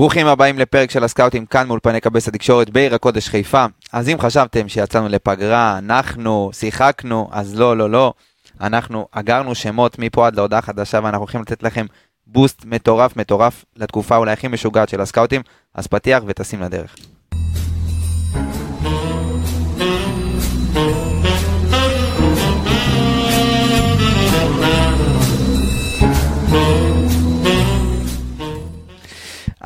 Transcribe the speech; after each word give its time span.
ברוכים 0.00 0.26
הבאים 0.26 0.58
לפרק 0.58 0.90
של 0.90 1.04
הסקאוטים 1.04 1.46
כאן 1.46 1.66
מאולפני 1.66 2.00
קבס 2.00 2.28
התקשורת 2.28 2.70
בעיר 2.70 2.94
הקודש 2.94 3.28
חיפה. 3.28 3.64
אז 3.92 4.08
אם 4.08 4.16
חשבתם 4.20 4.68
שיצאנו 4.68 5.08
לפגרה, 5.08 5.78
אנחנו, 5.78 6.50
שיחקנו, 6.52 7.28
אז 7.32 7.58
לא, 7.58 7.76
לא, 7.76 7.90
לא. 7.90 8.12
אנחנו 8.60 9.08
אגרנו 9.12 9.54
שמות 9.54 9.98
מפה 9.98 10.26
עד 10.26 10.36
להודעה 10.36 10.62
חדשה 10.62 11.00
ואנחנו 11.02 11.18
הולכים 11.18 11.40
לתת 11.40 11.62
לכם 11.62 11.86
בוסט 12.26 12.64
מטורף 12.64 13.16
מטורף 13.16 13.64
לתקופה 13.76 14.16
אולי 14.16 14.32
הכי 14.32 14.48
משוגעת 14.48 14.88
של 14.88 15.00
הסקאוטים. 15.00 15.42
אז 15.74 15.86
פתיח 15.86 16.22
וטסים 16.26 16.60
לדרך. 16.60 16.96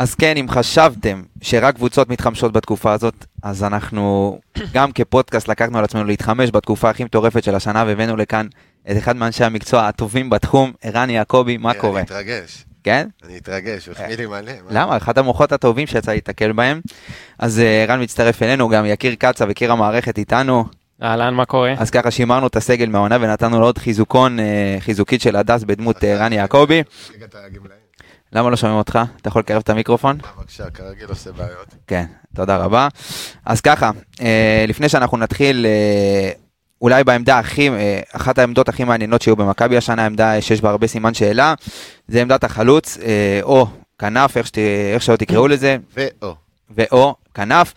אז 0.05 0.15
כן, 0.15 0.37
אם 0.37 0.47
חשבתם 0.49 1.23
שרק 1.43 1.75
קבוצות 1.75 2.09
מתחמשות 2.09 2.53
בתקופה 2.53 2.93
הזאת, 2.93 3.25
אז 3.43 3.65
אנחנו 3.65 4.39
גם 4.75 4.93
כפודקאסט 4.93 5.49
לקחנו 5.49 5.79
על 5.79 5.85
עצמנו 5.85 6.05
להתחמש 6.05 6.51
בתקופה 6.51 6.91
הכי 6.91 7.05
מטורפת 7.05 7.45
של 7.45 7.55
השנה, 7.55 7.85
והבאנו 7.87 8.17
לכאן 8.17 8.47
את 8.91 8.97
אחד 8.99 9.17
מאנשי 9.17 9.45
המקצוע 9.45 9.89
הטובים 9.89 10.31
בתחום, 10.31 10.73
ערן 10.83 11.11
יעקבי, 11.11 11.57
מה 11.57 11.75
קורה? 11.75 12.01
אני 12.01 12.07
אתרגש. 12.07 12.65
כן? 12.83 13.09
אני 13.27 13.39
אתרגש, 13.39 13.87
הוא 13.87 13.93
החמיא 13.93 14.17
לי 14.17 14.27
מלא. 14.27 14.53
למה? 14.71 14.97
אחד 14.97 15.19
המוחות 15.19 15.53
הטובים 15.53 15.87
שיצא 15.87 16.13
להתקל 16.13 16.53
בהם. 16.53 16.81
אז 17.39 17.61
אה, 17.61 17.83
ערן 17.83 18.03
מצטרף 18.03 18.43
אלינו, 18.43 18.69
גם 18.69 18.87
יקיר 18.87 19.15
קצב, 19.15 19.51
יקיר 19.51 19.73
המערכת 19.73 20.19
איתנו. 20.19 20.65
אהלן, 21.03 21.35
מה 21.35 21.45
קורה? 21.45 21.75
אז 21.79 21.91
ככה 21.91 22.11
שימרנו 22.11 22.47
את 22.47 22.57
הסגל 22.57 22.89
מהעונה 22.89 23.17
ונתנו 23.21 23.61
לו 23.61 23.67
עוד 23.67 23.79
חיזוקון, 23.79 24.41
אה, 24.41 24.77
חיזוקית 24.81 25.21
של 25.21 25.37
הדס 25.37 25.65
בדמות 25.65 26.05
אה, 26.05 26.17
רן 26.17 26.33
יעקבי. 26.33 26.83
הגמלאים. 27.47 27.84
למה 28.35 28.51
לא 28.51 28.57
שומעים 28.57 28.79
אותך? 28.79 28.99
אתה 29.21 29.29
יכול 29.29 29.41
לקרב 29.41 29.63
את 29.65 29.71
המיקרופון? 29.71 30.19
בבקשה, 30.39 30.71
כרגיל 30.71 31.09
עושה 31.09 31.33
בעיות. 31.33 31.75
כן, 31.87 32.05
תודה 32.35 32.57
רבה. 32.57 32.89
אז 33.45 33.61
ככה, 33.61 33.91
אה, 34.21 34.65
לפני 34.69 34.89
שאנחנו 34.89 35.17
נתחיל, 35.17 35.67
אה, 35.67 36.31
אולי 36.83 37.05
בעמדה 37.05 37.39
הכי, 37.39 37.69
אה, 37.69 38.01
אחת 38.13 38.39
העמדות 38.39 38.69
הכי 38.69 38.85
מעניינות 38.85 39.23
שיהיו 39.23 39.37
במכבי 39.37 39.77
השנה, 39.77 40.07
עמדה 40.07 40.41
שיש 40.41 40.61
בה 40.61 40.71
הרבה 40.71 40.87
סימן 40.87 41.15
שאלה, 41.15 41.55
זה 42.09 42.23
עמדת 42.23 42.45
החלוץ, 42.45 42.99
אה, 42.99 43.41
או 43.43 43.67
כנף, 43.99 44.37
איך, 44.37 44.47
שת, 44.47 44.59
איך 44.95 45.03
שלא 45.03 45.17
תקראו 45.17 45.49
לזה, 45.49 45.77
ואו. 45.97 46.35
ואו 46.71 47.15
כנף. 47.35 47.75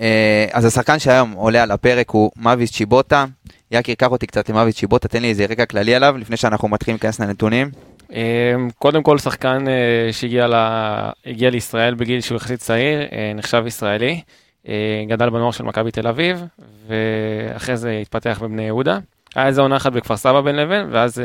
אה, 0.00 0.46
אז 0.52 0.64
השחקן 0.64 0.98
שהיום 0.98 1.32
עולה 1.32 1.62
על 1.62 1.70
הפרק 1.70 2.10
הוא 2.10 2.30
מאביס 2.36 2.72
צ'יבוטה. 2.72 3.24
יקיר, 3.70 3.94
קח 3.94 4.10
אותי 4.10 4.26
קצת 4.26 4.48
למאביס 4.48 4.76
צ'יבוטה, 4.76 5.08
תן 5.08 5.22
לי 5.22 5.28
איזה 5.28 5.46
רקע 5.46 5.66
כללי 5.66 5.94
עליו, 5.94 6.16
לפני 6.18 6.36
שאנחנו 6.36 6.68
מתחילים 6.68 6.94
להיכנס 6.94 7.20
לנתונים. 7.20 7.70
אמ, 8.12 8.68
קודם 8.78 9.02
כל, 9.02 9.18
שחקן 9.18 9.68
אה, 9.68 10.12
שהגיע 10.12 10.46
ל- 10.48 11.10
הגיע 11.26 11.50
לישראל 11.50 11.94
בגיל 11.94 12.20
שהוא 12.20 12.36
יחסית 12.36 12.60
צעיר, 12.60 13.00
אה, 13.00 13.32
נחשב 13.34 13.64
ישראלי, 13.66 14.20
אה, 14.68 15.04
גדל 15.08 15.30
בנוער 15.30 15.50
של 15.50 15.64
מכבי 15.64 15.90
תל 15.90 16.06
אביב, 16.08 16.44
ואחרי 16.88 17.76
זה 17.76 17.90
התפתח 17.90 18.38
בבני 18.42 18.62
יהודה. 18.62 18.98
היה 19.34 19.46
איזה 19.46 19.60
עונה 19.60 19.76
אחת 19.76 19.92
בכפר 19.92 20.16
סבא 20.16 20.40
בין 20.40 20.56
לבין, 20.56 20.86
ואז 20.90 21.22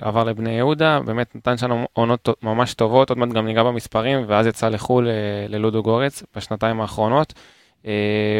עבר 0.00 0.24
לבני 0.24 0.50
יהודה, 0.50 1.00
באמת 1.04 1.36
נתן 1.36 1.56
שם 1.56 1.84
עונות 1.92 2.28
ממש 2.42 2.74
טובות, 2.74 3.08
עוד 3.08 3.18
מעט 3.18 3.28
גם 3.28 3.46
ניגע 3.46 3.62
במספרים, 3.62 4.24
ואז 4.26 4.46
יצא 4.46 4.68
לחו"ל 4.68 5.08
ללודו 5.48 5.82
גורץ 5.82 6.22
בשנתיים 6.36 6.80
האחרונות. 6.80 7.34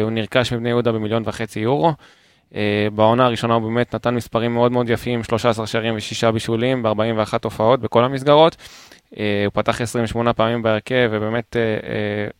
הוא 0.01 0.11
נרכש 0.11 0.53
מבני 0.53 0.69
יהודה 0.69 0.91
במיליון 0.91 1.23
וחצי 1.25 1.59
יורו. 1.59 1.93
אה, 2.55 2.61
בעונה 2.95 3.25
הראשונה 3.25 3.53
הוא 3.53 3.63
באמת 3.63 3.95
נתן 3.95 4.15
מספרים 4.15 4.53
מאוד 4.53 4.71
מאוד 4.71 4.89
יפים, 4.89 5.23
13 5.23 5.67
שערים 5.67 5.95
ושישה 5.97 6.31
בישולים 6.31 6.83
ב-41 6.83 7.33
הופעות 7.43 7.79
בכל 7.81 8.03
המסגרות. 8.03 8.55
אה, 9.17 9.23
הוא 9.45 9.51
פתח 9.53 9.81
28 9.81 10.33
פעמים 10.33 10.61
בהרכב, 10.61 11.09
ובאמת 11.11 11.55
אה, 11.55 11.61
אה, 11.61 11.77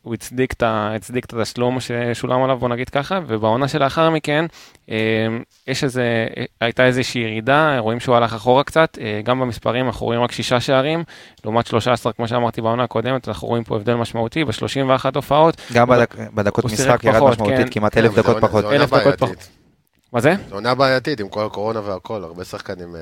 הוא 0.01 0.13
הצדיק 0.13 0.53
את 0.53 0.63
הצדיק 0.65 1.25
את 1.25 1.33
התשלום 1.33 1.77
ששולם 1.79 2.43
עליו, 2.43 2.57
בוא 2.57 2.69
נגיד 2.69 2.89
ככה, 2.89 3.19
ובעונה 3.27 3.67
שלאחר 3.67 4.09
מכן, 4.09 4.45
אה, 4.91 4.95
יש 5.67 5.83
איזה, 5.83 6.27
הייתה 6.61 6.85
איזושהי 6.85 7.21
ירידה, 7.21 7.79
רואים 7.79 7.99
שהוא 7.99 8.15
הלך 8.15 8.33
אחורה 8.33 8.63
קצת, 8.63 8.97
אה, 9.01 9.21
גם 9.23 9.39
במספרים 9.39 9.85
אנחנו 9.85 10.05
רואים 10.05 10.21
רק 10.21 10.31
שישה 10.31 10.59
שערים, 10.59 11.03
לעומת 11.45 11.67
13, 11.67 12.13
כמו 12.13 12.27
שאמרתי 12.27 12.61
בעונה 12.61 12.83
הקודמת, 12.83 13.27
אנחנו 13.27 13.47
רואים 13.47 13.63
פה 13.63 13.75
הבדל 13.75 13.95
משמעותי, 13.95 14.43
ב-31 14.45 15.15
הופעות. 15.15 15.61
גם 15.73 15.89
בדק, 15.89 16.15
בדקות 16.33 16.65
משחק 16.65 17.03
ירד 17.03 17.23
משמעותית, 17.29 17.57
כן. 17.57 17.67
כמעט 17.71 17.93
כן, 17.93 17.99
אלף 18.01 18.11
אבל 18.11 18.21
דקות 18.21 18.35
עונה- 18.35 18.47
פחות. 18.47 18.65
אלף 18.65 18.93
דקות. 18.93 19.19
פחות. 19.19 19.58
מה 20.13 20.21
זה? 20.21 20.33
זו 20.49 20.55
עונה 20.55 20.75
בעייתית 20.75 21.19
עם 21.19 21.29
כל 21.29 21.45
הקורונה 21.45 21.79
והכל, 21.79 22.23
הרבה 22.23 22.43
שחקנים... 22.43 22.95
אה, 22.95 23.01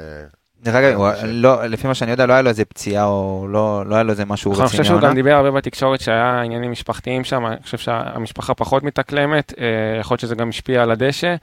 דרך 0.63 0.75
אגב, 0.75 1.11
קשה. 1.13 1.25
לא, 1.25 1.65
לפי 1.65 1.87
מה 1.87 1.95
שאני 1.95 2.11
יודע, 2.11 2.25
לא 2.25 2.33
היה 2.33 2.41
לו 2.41 2.49
איזה 2.49 2.65
פציעה, 2.65 3.05
או 3.05 3.47
לא 3.49 3.83
לא 3.85 3.95
היה 3.95 4.03
לו 4.03 4.11
איזה 4.11 4.25
משהו 4.25 4.51
נכון, 4.51 4.61
אני 4.61 4.69
חושב 4.69 4.81
רציני 4.81 4.99
שהוא. 4.99 5.09
גם 5.09 5.15
דיבר 5.15 5.33
הרבה 5.33 5.51
בתקשורת 5.51 6.01
שהיה 6.01 6.41
עניינים 6.41 6.71
משפחתיים 6.71 7.23
שם, 7.23 7.45
אני 7.45 7.63
חושב 7.63 7.77
שהמשפחה 7.77 8.53
פחות 8.53 8.83
מתאקלמת, 8.83 9.53
אה, 9.59 9.99
יכול 9.99 10.13
להיות 10.13 10.19
שזה 10.19 10.35
גם 10.35 10.49
השפיע 10.49 10.83
על 10.83 10.91
הדשא, 10.91 11.35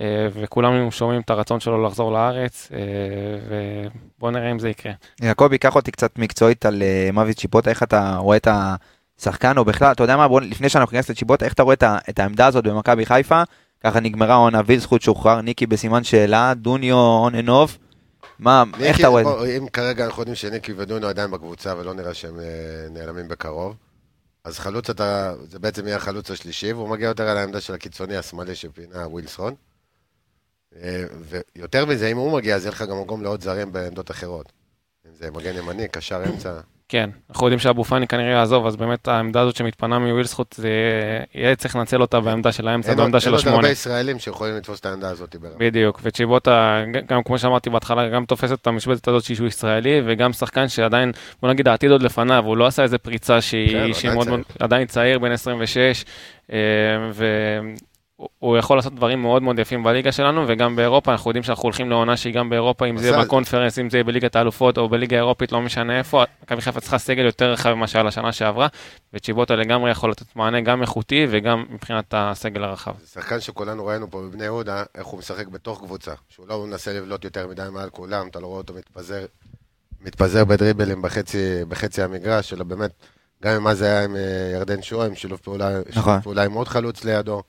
אה, 0.00 0.28
וכולם 0.34 0.90
שומעים 0.90 1.20
את 1.20 1.30
הרצון 1.30 1.60
שלו 1.60 1.82
לחזור 1.82 2.12
לארץ, 2.12 2.68
אה, 2.74 2.78
ובואו 4.18 4.30
נראה 4.30 4.50
אם 4.50 4.58
זה 4.58 4.68
יקרה. 4.68 4.92
יעקבי, 5.20 5.58
קח 5.58 5.76
אותי 5.76 5.90
קצת 5.90 6.18
מקצועית 6.18 6.66
על 6.66 6.82
אה, 6.82 7.08
מוות 7.12 7.36
צ'יבוטה, 7.36 7.70
איך 7.70 7.82
אתה 7.82 8.16
רואה 8.16 8.36
את 8.36 8.48
השחקן, 9.18 9.58
או 9.58 9.64
בכלל, 9.64 9.92
אתה 9.92 10.02
יודע 10.02 10.16
מה, 10.16 10.26
לפני 10.42 10.68
שאנחנו 10.68 10.92
ניכנס 10.92 11.10
לצ'יבוטה, 11.10 11.44
איך 11.44 11.54
אתה 11.54 11.62
רואה 11.62 11.74
את 12.10 12.18
העמדה 12.18 12.46
הזאת 12.46 12.64
במכבי 12.64 13.06
חיפה? 13.06 13.42
ככה 13.84 14.00
נגמרה 14.00 14.34
העונה, 14.34 14.60
ויל 14.66 14.80
זכות 14.80 15.02
שוחרר, 15.02 15.40
ניקי 15.40 15.66
בסימן 15.66 16.04
שאלה, 16.04 16.52
דוניו 16.54 16.96
און 16.96 17.34
אנ 17.34 17.48
אוף. 17.48 17.78
מה, 18.38 18.64
איך 18.80 19.00
אתה 19.00 19.08
רואה 19.08 19.56
אם 19.56 19.68
כרגע 19.68 20.04
אנחנו 20.04 20.22
יודעים 20.22 20.34
שניקי 20.34 20.72
ודונו 20.76 21.06
עדיין 21.06 21.30
בקבוצה 21.30 21.74
ולא 21.78 21.94
נראה 21.94 22.14
שהם 22.14 22.40
אה, 22.40 22.88
נעלמים 22.90 23.28
בקרוב, 23.28 23.76
אז 24.44 24.58
חלוץ 24.58 24.90
אתה, 24.90 25.34
זה 25.48 25.58
בעצם 25.58 25.86
יהיה 25.86 25.96
החלוץ 25.96 26.30
השלישי, 26.30 26.72
והוא 26.72 26.88
מגיע 26.88 27.08
יותר 27.08 27.28
על 27.28 27.36
העמדה 27.36 27.60
של 27.60 27.74
הקיצוני 27.74 28.16
השמאלי 28.16 28.54
שפינה 28.54 29.06
ווילסון. 29.06 29.54
אה, 30.76 31.04
ויותר 31.56 31.86
מזה, 31.86 32.08
אם 32.08 32.16
הוא 32.16 32.32
מגיע, 32.32 32.56
אז 32.56 32.64
יהיה 32.64 32.72
לך 32.72 32.82
גם 32.82 33.00
מקום 33.00 33.22
לעוד 33.22 33.40
זרים 33.40 33.72
בעמדות 33.72 34.10
אחרות. 34.10 34.52
אם 35.06 35.10
זה 35.14 35.30
מגן 35.30 35.56
ימני, 35.56 35.88
קשר 35.88 36.24
אמצע. 36.24 36.60
כן, 36.88 37.10
אנחנו 37.30 37.46
יודעים 37.46 37.58
שאבו 37.58 37.84
פאני 37.84 38.06
כנראה 38.06 38.30
יעזוב, 38.30 38.66
אז 38.66 38.76
באמת 38.76 39.08
העמדה 39.08 39.40
הזאת 39.40 39.56
שמתפנה 39.56 39.98
מווילסחוט, 39.98 40.52
זה 40.52 40.70
יהיה 41.34 41.56
צריך 41.56 41.76
לנצל 41.76 42.00
אותה 42.00 42.20
בעמדה 42.20 42.52
של 42.52 42.68
האמצע, 42.68 42.94
בעמדה 42.94 43.20
של 43.20 43.26
אין 43.26 43.32
עוד 43.32 43.40
השמונה. 43.40 43.56
הרבה 43.56 43.68
ישראלים 43.68 44.18
שיכולים 44.18 44.56
לתפוס 44.56 44.80
את 44.80 44.86
העמדה 44.86 45.10
הזאת. 45.10 45.36
בדיוק, 45.58 46.00
וצ'יבוטה, 46.02 46.84
גם 47.06 47.22
כמו 47.22 47.38
שאמרתי 47.38 47.70
בהתחלה, 47.70 48.08
גם 48.08 48.24
תופס 48.24 48.52
את 48.52 48.66
המשבצת 48.66 49.08
הזאת 49.08 49.24
שהוא 49.24 49.46
ישראלי, 49.46 50.02
וגם 50.06 50.32
שחקן 50.32 50.68
שעדיין, 50.68 51.12
בוא 51.42 51.50
נגיד, 51.50 51.68
העתיד 51.68 51.90
עוד 51.90 52.02
לפניו, 52.02 52.44
הוא 52.46 52.56
לא 52.56 52.66
עשה 52.66 52.82
איזה 52.82 52.98
פריצה 52.98 53.34
כן, 53.34 53.40
שהיא, 53.40 53.76
עדיין 53.76 54.14
מאוד 54.14 54.28
מאוד, 54.28 54.40
עדיין 54.58 54.86
צעיר, 54.86 55.18
בן 55.18 55.32
26, 55.32 56.04
אה, 56.52 56.58
והוא 58.18 58.56
יכול 58.56 58.78
לעשות 58.78 58.94
דברים 58.94 59.22
מאוד 59.22 59.42
מאוד 59.42 59.58
יפים 59.58 59.82
בליגה 59.84 60.12
שלנו, 60.12 60.44
וגם 60.48 60.76
באירופה, 60.76 61.12
אנחנו 61.12 61.30
יודעים 61.30 61.42
שאנחנו 61.42 61.62
הולכים 61.62 61.90
לעונה 61.90 62.16
שהיא 62.16 62.34
גם 62.34 62.50
באירופה, 62.50 62.86
אם 62.86 62.98
זה 62.98 63.08
יהיה. 63.08 63.24
בקונפרנס, 63.24 63.78
אם 63.78 63.90
זה 63.90 63.96
יהיה 63.96 64.04
בליגת 64.04 64.36
האלופות 64.36 64.78
או 64.78 64.88
בליגה 64.88 65.16
האירופית, 65.16 65.52
לא 65.52 65.60
משנה 65.60 65.98
איפה, 65.98 66.24
מכבי 66.42 66.60
חיפה 66.60 66.80
צריכה 66.80 66.98
סגל 66.98 67.24
יותר 67.24 67.50
רחב 67.50 67.74
ממה 67.74 67.86
שהיה 67.86 68.04
לשנה 68.04 68.32
שעברה, 68.32 68.66
וצ'יבוטה 69.12 69.56
לגמרי 69.56 69.90
יכול 69.90 70.10
לתת 70.10 70.36
מענה 70.36 70.60
גם 70.60 70.82
איכותי 70.82 71.26
וגם 71.30 71.64
מבחינת 71.70 72.14
הסגל 72.16 72.64
הרחב. 72.64 72.92
זה 73.00 73.06
שחקן 73.06 73.40
שכולנו 73.40 73.86
ראינו 73.86 74.10
פה 74.10 74.22
בבני 74.22 74.44
יהודה, 74.44 74.84
איך 74.94 75.06
הוא 75.06 75.18
משחק 75.18 75.46
בתוך 75.46 75.80
קבוצה. 75.80 76.12
שהוא 76.28 76.48
לא 76.48 76.66
מנסה 76.66 76.92
לבלוט 76.92 77.24
יותר 77.24 77.46
מדי 77.46 77.62
מעל 77.72 77.90
כולם, 77.90 78.28
אתה 78.28 78.40
לא 78.40 78.46
רואה 78.46 78.58
אותו 78.58 78.74
מתפזר, 78.74 79.26
מתפזר 80.00 80.44
בדריבלים 80.44 81.02
בחצי, 81.02 81.64
בחצי 81.68 82.02
המגרש, 82.02 82.52
אלא 82.52 82.64
באמת, 82.64 82.90
גם 83.42 83.54
אם 83.54 83.62
מה 83.62 83.74
זה 83.74 83.84
היה 83.84 84.04
עם 84.04 84.16
אה, 84.16 84.52
ירדן 84.54 84.82
שואה, 84.82 85.06
עם 85.06 85.14
שילוב 85.14 85.40
פעולה, 85.42 85.78
נכון. 85.78 85.92
שילוב 85.92 86.20
פעולה 86.20 86.44
עם 86.44 86.52
עוד 86.52 86.68
חלוץ 86.68 87.04
לידו. 87.04 87.42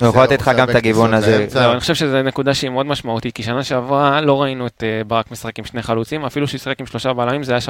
הוא 0.00 0.08
יכול 0.08 0.22
לתת 0.22 0.40
לך 0.40 0.50
גם 0.56 0.70
את 0.70 0.74
הגיוון 0.74 1.14
הזה. 1.14 1.46
לא, 1.54 1.72
אני 1.72 1.80
חושב 1.80 1.94
שזו 1.94 2.22
נקודה 2.22 2.54
שהיא 2.54 2.70
מאוד 2.70 2.86
משמעותית, 2.86 3.34
כי 3.34 3.42
שנה 3.42 3.64
שעברה 3.64 4.20
לא 4.20 4.42
ראינו 4.42 4.66
את 4.66 4.84
אה, 4.86 5.02
ברק 5.06 5.30
משחק 5.30 5.58
עם 5.58 5.64
שני 5.64 5.82
חלוצים, 5.82 6.24
אפילו 6.24 6.46
שהוא 6.46 6.58
שיחק 6.58 6.80
עם 6.80 6.86
שלושה 6.86 7.12
בלמים 7.12 7.42
זה 7.42 7.52
היה 7.52 7.60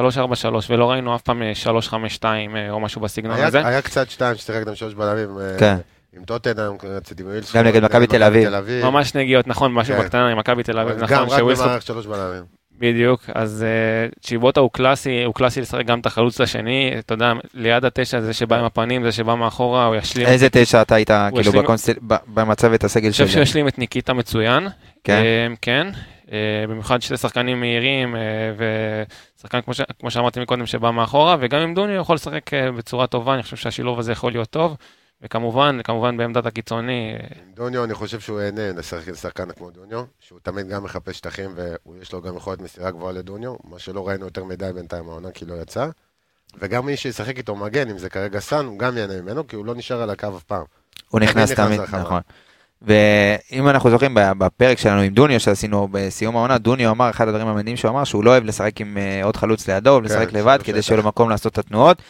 3-4-3, 0.52 0.54
ולא 0.70 0.90
ראינו 0.90 1.14
אף 1.14 1.22
פעם 1.22 1.42
אה, 1.42 1.52
3-5-2 2.20 2.24
אה, 2.24 2.70
או 2.70 2.80
משהו 2.80 3.00
בסגנון 3.00 3.36
היה, 3.36 3.46
הזה. 3.46 3.66
היה 3.66 3.82
קצת 3.82 4.10
שתיים 4.10 4.36
ששיחק 4.36 4.66
גם 4.66 4.74
שלוש 4.74 4.94
בלמים. 4.94 5.38
אה, 5.38 5.58
כן. 5.58 5.76
עם 6.16 6.24
טוטנאם, 6.24 6.72
רציתי 6.84 7.22
עם 7.22 7.28
ווילסון. 7.28 7.60
גם 7.60 7.66
נגד 7.66 7.84
מכבי 7.84 8.06
תל 8.06 8.22
אביב. 8.22 8.48
ממש 8.84 9.14
נגיעות, 9.14 9.46
נכון, 9.46 9.72
משהו 9.72 9.94
כן. 9.94 10.00
בקטנה 10.00 10.28
עם 10.28 10.38
מכבי 10.38 10.62
תל 10.62 10.78
אביב, 10.78 10.96
גם 10.96 11.04
נכון, 11.04 11.28
רק 11.28 11.38
שווילסון, 11.38 11.66
במערכת 11.66 11.86
שלוש 11.86 12.06
בלמים. 12.06 12.59
בדיוק, 12.80 13.20
אז 13.34 13.64
אה, 13.68 14.08
צ'יבוטה 14.20 14.60
הוא 14.60 14.70
קלאסי, 14.72 15.22
הוא 15.24 15.34
קלאסי 15.34 15.60
לשחק 15.60 15.84
גם 15.86 16.00
את 16.00 16.06
החלוץ 16.06 16.40
השני, 16.40 16.92
אתה 16.98 17.14
יודע, 17.14 17.32
ליד 17.54 17.84
התשע, 17.84 18.20
זה 18.20 18.32
שבא 18.32 18.56
עם 18.58 18.64
הפנים, 18.64 19.02
זה 19.04 19.12
שבא 19.12 19.34
מאחורה, 19.34 19.86
הוא 19.86 19.96
ישלים. 19.96 20.26
איזה 20.26 20.48
תשע 20.52 20.82
אתה 20.82 20.94
היית, 20.94 21.10
כאילו, 21.10 21.40
השלים- 21.40 21.62
בקונסטל- 21.64 21.98
ב- 22.06 22.14
במצב 22.26 22.72
את 22.72 22.84
הסגל 22.84 23.04
אני 23.04 23.12
חושב. 23.12 23.26
שהוא 23.28 23.42
ישלים 23.42 23.68
את 23.68 23.78
ניקיטה 23.78 24.12
מצוין. 24.12 24.68
כן? 25.04 25.12
אה, 25.22 25.46
כן. 25.62 25.86
אה, 26.32 26.38
במיוחד 26.68 27.02
שני 27.02 27.16
שחקנים 27.16 27.60
מהירים, 27.60 28.16
אה, 28.16 28.20
ושחקן, 29.38 29.60
כמו, 29.60 29.74
ש... 29.74 29.80
כמו 30.00 30.10
שאמרתי 30.10 30.40
מקודם, 30.40 30.66
שבא 30.66 30.90
מאחורה, 30.90 31.36
וגם 31.40 31.60
עם 31.60 31.74
דוני 31.74 31.92
הוא 31.92 32.00
יכול 32.00 32.14
לשחק 32.14 32.54
אה, 32.54 32.72
בצורה 32.72 33.06
טובה, 33.06 33.34
אני 33.34 33.42
חושב 33.42 33.56
שהשילוב 33.56 33.98
הזה 33.98 34.12
יכול 34.12 34.32
להיות 34.32 34.50
טוב. 34.50 34.76
וכמובן, 35.22 35.82
כמובן 35.84 36.16
בעמדת 36.16 36.46
הקיצוני, 36.46 37.16
אה, 37.20 37.26
דוניו, 37.54 37.84
אני 37.84 37.94
חושב 37.94 38.20
שהוא 38.20 38.40
ייהנה 38.40 38.72
לשחק 38.72 39.08
עם 39.08 39.14
שחקן 39.14 39.52
כמו 39.52 39.70
דוניו, 39.70 40.04
שהוא 40.20 40.38
תמיד 40.42 40.68
גם 40.68 40.84
מחפש 40.84 41.18
שטחים 41.18 41.50
ויש 41.86 42.12
לו 42.12 42.22
גם 42.22 42.36
יכולת 42.36 42.60
מסירה 42.60 42.90
גבוהה 42.90 43.12
לדוניו, 43.12 43.56
מה 43.64 43.78
שלא 43.78 44.08
ראינו 44.08 44.24
יותר 44.24 44.44
מדי 44.44 44.70
בינתיים 44.74 45.08
העונה 45.08 45.30
כי 45.30 45.44
לא 45.44 45.54
יצא. 45.54 45.88
וגם 46.58 46.86
מי 46.86 46.96
שישחק 46.96 47.38
איתו 47.38 47.56
מגן, 47.56 47.90
אם 47.90 47.98
זה 47.98 48.10
כרגע 48.10 48.40
סאן, 48.40 48.66
הוא 48.66 48.78
גם 48.78 48.96
ייהנה 48.96 49.22
ממנו, 49.22 49.46
כי 49.46 49.56
הוא 49.56 49.66
לא 49.66 49.74
נשאר 49.74 50.02
על 50.02 50.10
הקו 50.10 50.36
אף 50.36 50.42
פעם. 50.42 50.64
הוא 51.08 51.20
תמיד 51.20 51.30
נכנס 51.30 51.52
תמיד. 51.52 51.80
נכון. 51.80 52.22
ואם 52.82 53.68
אנחנו 53.68 53.90
זוכרים 53.90 54.14
בפרק 54.14 54.78
שלנו 54.78 55.00
עם 55.00 55.12
דוניו 55.12 55.40
שעשינו 55.40 55.88
בסיום 55.90 56.36
העונה, 56.36 56.58
דוניו 56.58 56.90
אמר, 56.90 57.10
אחד 57.10 57.28
הדברים 57.28 57.46
המעניינים 57.46 57.76
שהוא 57.76 57.90
אמר, 57.90 58.04
שהוא 58.04 58.24
לא 58.24 58.30
אוהב 58.30 58.44
לשחק 58.44 58.80
עם 58.80 58.98
אה, 58.98 59.24
עוד 59.24 59.36
חלוץ 59.36 59.68
לידו, 59.68 59.90
אוהב 59.90 60.04
לשחק 60.04 60.30
כן, 60.30 60.38
לבד, 60.38 60.56
בשטח. 60.60 60.72
כדי 60.72 60.82
שיהיה 60.82 61.00
לו 61.00 61.08
מקום 61.08 61.30
לעשות 61.30 61.52
את 61.52 61.58
התנועות. 61.58 62.02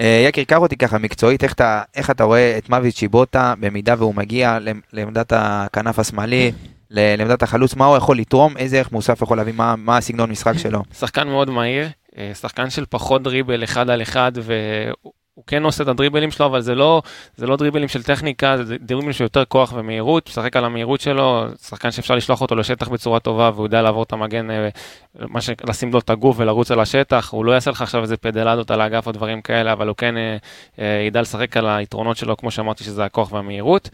אה, 0.00 0.24
יקיר, 0.28 0.44
קח 0.44 0.56
אותי 0.56 0.76
ככה 0.76 0.98
מקצועית, 0.98 1.44
איך 1.44 1.52
אתה, 1.52 1.82
איך 1.96 2.10
אתה 2.10 2.24
רואה 2.24 2.58
את 2.58 2.68
מוות 2.68 2.96
שיבוטה, 2.96 3.54
במידה 3.60 3.94
והוא 3.98 4.14
מגיע 4.14 4.58
לעמדת 4.92 5.32
הכנף 5.36 5.98
השמאלי, 5.98 6.52
לעמדת 6.90 7.42
החלוץ, 7.42 7.74
מה 7.74 7.86
הוא 7.86 7.96
יכול 7.96 8.18
לתרום, 8.18 8.56
איזה 8.56 8.78
ערך 8.78 8.92
מוסף 8.92 9.22
יכול 9.22 9.36
להביא, 9.36 9.52
מה, 9.56 9.76
מה 9.76 9.96
הסגנון 9.96 10.30
משחק 10.30 10.58
שלו. 10.58 10.82
שחקן 10.98 11.28
מאוד 11.28 11.50
מהיר, 11.50 11.88
אה, 12.18 12.32
שחקן 12.34 12.70
של 12.70 12.84
פחות 12.90 13.22
דריבל 13.22 13.64
אחד 13.64 13.90
על 13.90 14.02
אחד, 14.02 14.32
והוא 14.34 15.12
הוא 15.38 15.44
כן 15.46 15.62
עושה 15.64 15.82
את 15.82 15.88
הדריבלים 15.88 16.30
שלו, 16.30 16.46
אבל 16.46 16.60
זה 16.60 16.74
לא, 16.74 17.02
זה 17.36 17.46
לא 17.46 17.56
דריבלים 17.56 17.88
של 17.88 18.02
טכניקה, 18.02 18.64
זה 18.64 18.76
דריבלים 18.78 19.12
של 19.12 19.24
יותר 19.24 19.44
כוח 19.44 19.72
ומהירות, 19.76 20.28
משחק 20.28 20.56
על 20.56 20.64
המהירות 20.64 21.00
שלו, 21.00 21.46
שחקן 21.62 21.90
שאפשר 21.90 22.14
לשלוח 22.14 22.40
אותו 22.40 22.54
לשטח 22.54 22.88
בצורה 22.88 23.20
טובה, 23.20 23.50
והוא 23.54 23.66
יודע 23.66 23.82
לעבור 23.82 24.02
את 24.02 24.12
המגן, 24.12 24.50
אה, 24.50 24.68
מה 25.14 25.40
ש... 25.40 25.50
לשים 25.66 25.92
לו 25.92 25.98
את 25.98 26.10
הגוף 26.10 26.36
ולרוץ 26.38 26.70
על 26.70 26.80
השטח, 26.80 27.30
הוא 27.32 27.44
לא 27.44 27.52
יעשה 27.52 27.70
לך 27.70 27.82
עכשיו 27.82 28.02
איזה 28.02 28.16
פדלדות 28.16 28.70
על 28.70 28.80
האגף 28.80 29.06
או 29.06 29.12
דברים 29.12 29.42
כאלה, 29.42 29.72
אבל 29.72 29.88
הוא 29.88 29.96
כן 29.96 30.16
אה, 30.16 30.36
אה, 30.78 31.04
ידע 31.06 31.20
לשחק 31.20 31.56
על 31.56 31.66
היתרונות 31.68 32.16
שלו, 32.16 32.36
כמו 32.36 32.50
שאמרתי, 32.50 32.84
שזה 32.84 33.04
הכוח 33.04 33.32
והמהירות. 33.32 33.90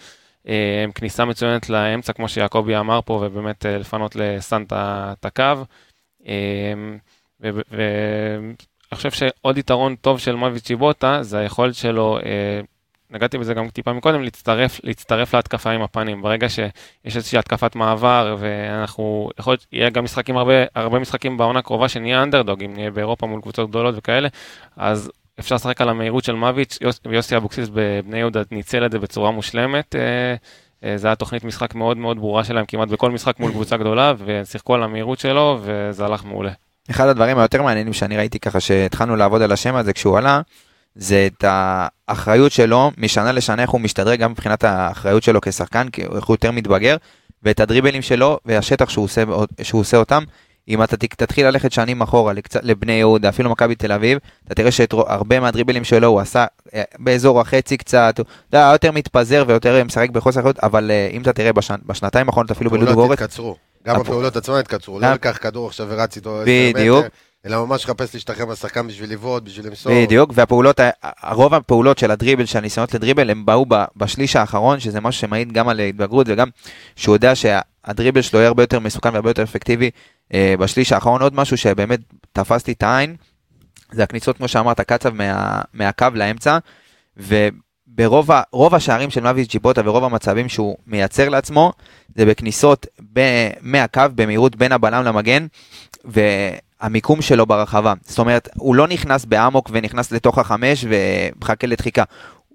אה, 0.49 0.85
כניסה 0.95 1.25
מצוינת 1.25 1.71
לאמצע, 1.71 2.13
כמו 2.13 2.29
שיעקבי 2.29 2.77
אמר 2.77 3.01
פה, 3.05 3.13
ובאמת 3.27 3.67
אה, 3.67 3.79
לפנות 3.79 4.17
לסאן 4.17 4.65
את 4.73 5.25
הקו. 5.25 5.65
ואני 8.95 9.11
חושב 9.11 9.27
שעוד 9.27 9.59
יתרון 9.59 9.97
טוב 9.97 10.19
של 10.19 10.35
מוביץ' 10.35 10.63
צ'יבוטה 10.63 11.23
זה 11.23 11.39
היכולת 11.39 11.75
שלו, 11.75 12.19
אה, 12.19 12.61
נגעתי 13.11 13.39
בזה 13.39 13.55
גם 13.55 13.69
טיפה 13.69 13.93
מקודם, 13.93 14.23
להצטרף, 14.23 14.81
להצטרף 14.85 15.35
להתקפה 15.35 15.71
עם 15.71 15.83
הפנים. 15.83 16.23
ברגע 16.23 16.49
שיש 16.49 17.17
איזושהי 17.17 17.39
התקפת 17.39 17.77
מעבר, 17.77 18.37
ואנחנו, 18.39 19.31
יכול 19.39 19.53
להיות, 19.53 19.67
יהיה 19.73 19.91
גם 19.91 20.05
משחקים, 20.05 20.37
הרבה, 20.37 20.53
הרבה 20.75 20.99
משחקים 20.99 21.37
בעונה 21.37 21.59
הקרובה 21.59 21.89
שנהיה 21.89 22.23
אנדרדוג, 22.23 22.63
אם 22.63 22.75
נהיה 22.75 22.91
באירופה 22.91 23.27
מול 23.27 23.41
קבוצות 23.41 23.71
גדולות 23.71 23.95
וכאלה, 23.99 24.29
אז 24.77 25.11
אפשר 25.41 25.55
לשחק 25.55 25.81
על 25.81 25.89
המהירות 25.89 26.25
של 26.25 26.35
מוביץ', 26.35 26.79
יוס, 26.81 27.01
ויוסי 27.07 27.37
אבוקסיס 27.37 27.69
בבני 27.73 28.19
יהודה 28.19 28.43
ניצל 28.51 28.87
את 28.87 28.93
זה 28.93 28.99
בצורה 28.99 29.31
מושלמת. 29.31 29.97
אה, 29.97 30.35
אה, 30.85 30.99
זה 30.99 31.07
היה 31.09 31.15
תוכנית 31.15 31.45
משחק 31.45 31.75
מאוד 31.75 31.97
מאוד 31.97 32.19
ברורה 32.19 32.45
שלהם 32.45 32.65
כמעט 32.67 32.89
בכל 32.89 33.11
משחק 33.11 33.41
מול 33.41 33.51
קבוצה 33.51 33.77
גדולה, 33.77 34.13
ושיחקו 34.25 34.75
על 34.75 34.83
המהירות 34.83 35.19
שלו, 35.19 35.59
וזה 35.63 36.05
הלך 36.05 36.25
מעולה. 36.25 36.53
אחד 36.91 37.09
הדברים 37.09 37.39
היותר 37.39 37.63
מעניינים 37.63 37.93
שאני 37.93 38.17
ראיתי 38.17 38.39
ככה 38.39 38.61
שהתחלנו 38.61 39.17
לעבוד 39.17 39.43
על 39.43 39.53
השם 39.53 39.75
הזה 39.75 39.93
כשהוא 39.93 40.19
עלה, 40.19 40.41
זה 40.95 41.29
את 41.33 41.45
האחריות 41.49 42.53
שלו 42.53 42.91
משנה 42.99 43.33
לשנה 43.33 43.63
איך 43.63 43.71
הוא 43.71 43.81
משתדרג 43.81 44.21
גם 44.21 44.31
מבחינת 44.31 44.65
האחריות 44.65 45.23
שלו 45.23 45.41
כשחקן, 45.41 45.89
כי 45.89 46.03
איך 46.03 46.25
הוא 46.25 46.35
יותר 46.35 46.51
מתבגר, 46.51 46.97
ואת 47.43 47.61
הדריבלים 47.61 48.03
שלו 48.03 48.39
והשטח 48.45 48.89
שהוא 48.89 49.05
עושה, 49.05 49.25
שהוא 49.63 49.81
עושה 49.81 49.97
אותם. 49.97 50.25
אם 50.69 50.83
אתה 50.83 50.97
תתחיל 50.97 51.47
ללכת 51.47 51.73
שנים 51.73 52.03
אחורה 52.03 52.33
לבני 52.63 52.93
יהודה, 52.93 53.29
אפילו 53.29 53.51
מכבי 53.51 53.75
תל 53.75 53.93
אביב, 53.93 54.19
אתה 54.47 54.55
תראה 54.55 54.71
שהרבה 54.71 55.41
מהדריבלים 55.41 55.85
שלו 55.85 56.09
הוא 56.09 56.21
עשה 56.21 56.47
אה, 56.75 56.83
באזור 56.99 57.41
החצי 57.41 57.77
קצת, 57.77 58.19
הוא 58.19 58.27
יודע, 58.53 58.71
יותר 58.73 58.93
מתפזר 58.93 59.45
ויותר 59.47 59.85
משחק 59.85 60.11
בחוסר 60.11 60.41
אחריות, 60.41 60.59
אבל 60.59 60.91
אה, 60.91 61.09
אם 61.13 61.23
אתה 61.23 61.33
תראה 61.33 61.53
בשנ... 61.53 61.75
בשנתיים 61.87 62.29
האחרונות 62.29 62.51
אפילו 62.51 62.71
בלודו 62.71 62.91
הפעולות 62.91 63.19
גורץ. 63.19 63.39
גם 63.87 63.97
הפ- 63.97 64.01
הפעולות 64.03 64.37
עצמן 64.37 64.55
התקצרו. 64.55 65.01
לא 65.01 65.13
לקח 65.13 65.39
כדור 65.41 65.67
עכשיו 65.67 65.87
ורץ 65.91 66.17
איתו 66.17 66.41
בדיוק. 66.47 67.05
אלא 67.47 67.67
ממש 67.67 67.87
חפש 67.87 68.15
להשתחרר 68.15 68.47
מהשחקן 68.47 68.89
בשביל 68.89 69.13
לבעוט, 69.13 69.43
בשביל 69.43 69.67
למסור. 69.67 69.93
בדיוק, 70.03 70.31
והפעולות, 70.35 70.81
הרוב 71.03 71.55
הפעולות 71.55 71.99
של 71.99 72.11
הדריבל, 72.11 72.47
של 72.47 72.59
הניסיונות 72.59 72.95
לדריבל, 72.95 73.31
הם 73.31 73.47
באו 73.47 73.67
בשליש 73.97 74.37
האחרון, 74.37 74.81
שזה 74.81 75.01
משהו 75.01 75.21
שמעיד 75.21 75.53
גם 75.53 75.69
על 75.69 75.81
התבגרות 75.81 76.27
וגם 76.31 76.49
שהוא 76.97 77.15
יודע 77.15 77.33
שהדריבל 77.35 78.23
שלו 78.23 78.39
יהיה 78.39 78.49
הרבה 78.49 78.63
יותר 78.63 78.79
מסוכן 78.81 79.13
והרבה 79.13 79.31
יותר 79.31 79.43
אפקטיבי 79.43 79.91
אה, 80.35 80.55
בשליש 80.59 80.93
האחרון. 80.93 81.23
עוד 81.23 81.35
משהו 81.35 81.57
שבאמת 81.57 82.01
תפסתי 82.33 82.73
את 82.73 82.83
העין, 82.83 83.17
זה 83.93 84.03
הכניסות, 84.03 84.37
כמו 84.37 84.49
שאמרת, 84.49 84.81
קצב 84.81 85.15
מה, 85.15 85.61
מהקו 85.73 86.07
לאמצע, 86.15 86.59
וברוב 87.17 87.35
ה- 88.01 88.43
רוב 88.53 88.75
השערים 88.75 89.11
של 89.11 89.33
מביס 89.33 89.49
ג'יבוטה 89.49 89.81
ורוב 89.85 90.05
המצבים 90.05 90.49
שהוא 90.49 90.77
מייצר 90.87 91.29
לעצמו, 91.29 91.73
זה 92.17 92.27
בכניסות 92.27 92.87
ב- 93.13 93.51
מהקו 93.61 94.03
במהירות 94.15 94.57
בין 94.57 94.73
הבלם 94.73 95.05
למגן, 95.05 95.47
והמיקום 96.05 97.23
שלו 97.23 97.47
ברחבה. 97.47 97.93
זאת 98.07 98.19
אומרת, 98.19 98.49
הוא 98.57 98.75
לא 98.75 98.89
נכנס 98.89 99.25
באמוק 99.25 99.71
ונכנס 99.73 100.13
לתוך 100.13 100.39
החמש 100.39 100.85
ומחכה 100.89 101.67
לדחיקה. 101.67 102.03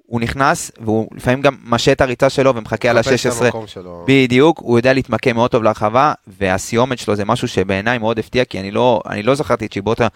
הוא 0.05 0.21
נכנס, 0.21 0.71
והוא 0.81 1.07
לפעמים 1.15 1.41
גם 1.41 1.55
משה 1.63 1.91
את 1.91 2.01
הריצה 2.01 2.29
שלו 2.29 2.55
ומחכה 2.55 2.89
על 2.89 2.99
מחפש 2.99 3.25
את 3.25 3.31
ה-16. 3.31 3.43
המקום 3.45 3.67
שלו. 3.67 4.05
בדיוק, 4.07 4.59
הוא 4.59 4.79
יודע 4.79 4.93
להתמקם 4.93 5.35
מאוד 5.35 5.51
טוב 5.51 5.63
להרחבה, 5.63 6.13
והסיומת 6.27 6.99
שלו 6.99 7.15
זה 7.15 7.25
משהו 7.25 7.47
שבעיניי 7.47 7.97
מאוד 7.97 8.19
הפתיע, 8.19 8.45
כי 8.45 8.59
אני 8.59 8.71
לא, 8.71 9.01
אני 9.09 9.23
לא 9.23 9.35
זכרתי 9.35 9.65
את 9.65 9.73
שיבוטה 9.73 10.07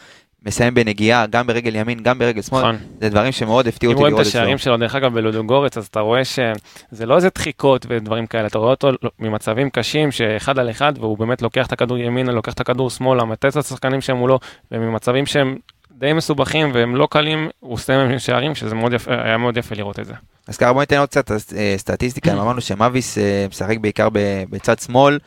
מסיים 0.45 0.74
בנגיעה, 0.74 1.25
גם 1.25 1.48
ברגל 1.48 1.75
ימין, 1.75 2.00
גם 2.00 2.19
ברגל 2.19 2.42
שמאל, 2.42 2.62
נכון. 2.62 2.78
זה 3.01 3.10
דברים 3.10 3.31
שמאוד 3.31 3.68
הפתיעו 3.68 3.92
אם 3.92 3.98
אותי 3.98 4.01
רואים 4.01 4.13
את 4.13 4.19
לראות 4.19 4.28
אצלו. 4.28 4.42
השערים 4.42 4.57
שלו, 4.57 4.78
דרך 4.78 4.95
אגב, 4.95 5.13
בלודוגורץ, 5.13 5.78
אז 5.78 5.86
אתה 5.86 6.00
רואה 6.00 6.25
שזה 6.25 7.06
לא 7.06 7.16
איזה 7.16 7.30
דחיקות 7.36 7.86
ודברים 7.90 8.28
כאלה, 8.28 8.48
אתה 8.48 8.57
רואה 8.57 8.69
אותו 8.69 8.90
ממצבים 9.19 9.69
קשים, 9.69 10.12
שאחד 10.12 10.60
על 10.60 10.69
אחד, 10.69 10.94
והוא 11.00 11.18
באמת 11.18 11.42
לוקח 11.42 11.68
את 11.68 11.72
הכדור 11.72 11.98
ימינה, 11.98 12.31
לוקח 12.31 12.54
את 12.54 12.60
הכדור 12.60 12.90
שמאלה, 12.90 13.25
מטץ 13.25 13.57
את 13.57 13.63
השחקנים 13.66 14.01
שהם 14.01 14.18
מולו, 14.18 14.40
וממצבים 14.72 15.25
שהם 15.25 15.57
די 15.92 16.13
מסובכים 16.13 16.72
והם 16.74 16.95
לא 16.95 17.07
קלים, 17.12 17.50
הוא 17.60 17.78
מהם 17.90 18.19
שערים, 18.19 18.56
שזה 18.56 18.75
מאוד 18.75 18.94
יפה, 18.94 19.12
היה 19.24 19.38
מאוד 19.38 19.57
יפה 19.57 19.75
לראות 19.75 20.00
את 20.00 20.06
זה. 20.06 20.13
אז 20.48 20.57
ככה 20.57 20.74
בוא 20.74 20.81
ניתן 20.81 20.98
עוד 20.98 21.10
קצת 21.10 21.31
אה, 21.31 21.74
סטטיסטיקה, 21.78 22.34
אם 22.34 22.38
אמרנו 22.38 22.62
שמאביס 22.62 23.18
אה, 23.18 23.45
משחק 23.50 23.78
בעיקר 23.78 24.07
בצד 24.50 24.80
שמאל, 24.80 25.19